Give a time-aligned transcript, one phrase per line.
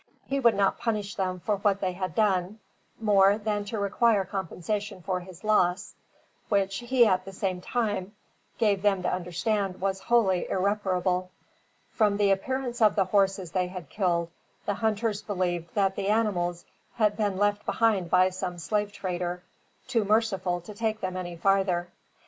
[0.25, 2.57] He would not punish them for what they had done,
[2.99, 5.93] more than to require compensation for his loss,
[6.49, 8.15] which he at the same time
[8.57, 11.29] gave them to understand was wholly irreparable.
[11.91, 14.31] From the appearance of the horses they had killed,
[14.65, 16.65] the hunters believed that the animals
[16.95, 19.43] had been left behind by some slave trader,
[19.87, 21.89] too merciful to take them any farther.